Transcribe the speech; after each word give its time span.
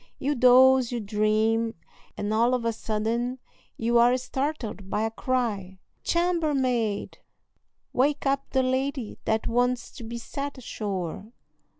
You 0.17 0.33
doze, 0.33 0.91
you 0.91 0.99
dream, 0.99 1.75
and 2.17 2.33
all 2.33 2.55
of 2.55 2.65
a 2.65 2.73
sudden 2.73 3.37
you 3.77 3.99
are 3.99 4.17
startled 4.17 4.89
by 4.89 5.03
a 5.03 5.11
cry, 5.11 5.77
"Chambermaid! 6.03 7.19
wake 7.93 8.25
up 8.25 8.49
the 8.49 8.63
lady 8.63 9.19
that 9.25 9.45
wants 9.45 9.91
to 9.91 10.03
be 10.03 10.17
set 10.17 10.57
ashore." 10.57 11.31